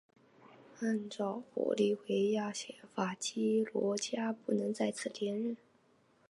[0.79, 5.55] 按照玻利维亚宪法基罗加不能再次连任。